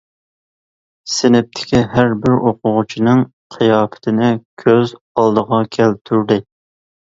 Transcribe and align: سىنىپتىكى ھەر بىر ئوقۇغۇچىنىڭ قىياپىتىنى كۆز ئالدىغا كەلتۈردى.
سىنىپتىكى 1.15 1.81
ھەر 1.91 2.09
بىر 2.23 2.37
ئوقۇغۇچىنىڭ 2.39 3.23
قىياپىتىنى 3.57 4.33
كۆز 4.65 4.97
ئالدىغا 5.13 5.63
كەلتۈردى. 5.81 6.43